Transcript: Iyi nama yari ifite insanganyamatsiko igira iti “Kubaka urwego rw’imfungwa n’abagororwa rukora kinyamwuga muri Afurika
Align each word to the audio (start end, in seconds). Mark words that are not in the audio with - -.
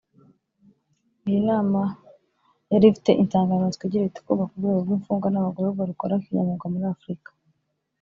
Iyi 1.27 1.39
nama 1.49 1.81
yari 2.71 2.85
ifite 2.91 3.11
insanganyamatsiko 3.21 3.83
igira 3.85 4.05
iti 4.07 4.21
“Kubaka 4.25 4.51
urwego 4.55 4.81
rw’imfungwa 4.85 5.27
n’abagororwa 5.31 5.89
rukora 5.89 6.21
kinyamwuga 6.23 6.65
muri 6.73 6.87
Afurika 6.95 7.29